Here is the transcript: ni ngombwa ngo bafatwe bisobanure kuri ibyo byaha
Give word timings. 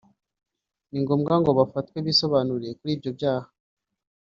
ni 0.89 0.97
ngombwa 1.03 1.33
ngo 1.41 1.51
bafatwe 1.59 1.97
bisobanure 2.07 2.67
kuri 2.79 2.91
ibyo 2.95 3.09
byaha 3.17 3.49